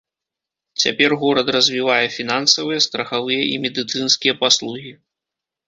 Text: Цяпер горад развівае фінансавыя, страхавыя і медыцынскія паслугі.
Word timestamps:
Цяпер 0.83 1.11
горад 1.23 1.51
развівае 1.57 2.05
фінансавыя, 2.17 2.79
страхавыя 2.87 3.43
і 3.53 3.63
медыцынскія 3.67 4.33
паслугі. 4.43 4.91